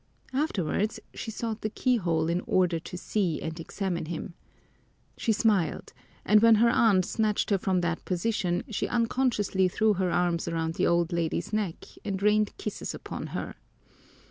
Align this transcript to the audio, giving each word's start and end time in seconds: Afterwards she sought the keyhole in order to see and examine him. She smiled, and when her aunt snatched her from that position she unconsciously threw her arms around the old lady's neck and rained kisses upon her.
Afterwards 0.33 0.99
she 1.13 1.29
sought 1.29 1.61
the 1.61 1.69
keyhole 1.69 2.27
in 2.27 2.41
order 2.47 2.79
to 2.79 2.97
see 2.97 3.39
and 3.39 3.59
examine 3.59 4.05
him. 4.05 4.33
She 5.15 5.31
smiled, 5.31 5.93
and 6.25 6.41
when 6.41 6.55
her 6.55 6.71
aunt 6.71 7.05
snatched 7.05 7.51
her 7.51 7.59
from 7.59 7.81
that 7.81 8.03
position 8.03 8.63
she 8.71 8.87
unconsciously 8.87 9.67
threw 9.67 9.93
her 9.93 10.09
arms 10.09 10.47
around 10.47 10.73
the 10.73 10.87
old 10.87 11.13
lady's 11.13 11.53
neck 11.53 11.85
and 12.03 12.19
rained 12.19 12.57
kisses 12.57 12.95
upon 12.95 13.27
her. 13.37 13.53